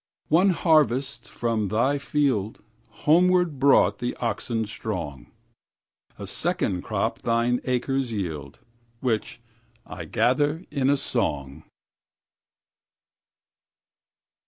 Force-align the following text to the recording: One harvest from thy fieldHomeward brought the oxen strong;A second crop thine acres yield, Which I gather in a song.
One 0.29 0.49
harvest 0.49 1.29
from 1.29 1.67
thy 1.67 1.99
fieldHomeward 1.99 3.59
brought 3.59 3.99
the 3.99 4.15
oxen 4.15 4.65
strong;A 4.65 6.25
second 6.25 6.81
crop 6.81 7.19
thine 7.21 7.61
acres 7.65 8.11
yield, 8.11 8.57
Which 9.01 9.41
I 9.85 10.05
gather 10.05 10.65
in 10.71 10.89
a 10.89 10.97
song. 10.97 11.65